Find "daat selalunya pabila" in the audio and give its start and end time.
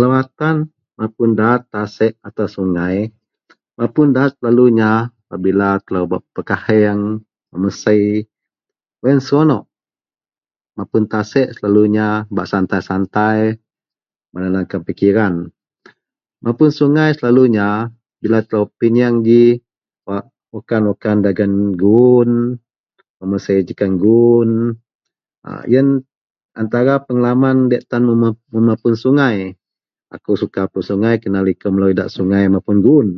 4.16-5.70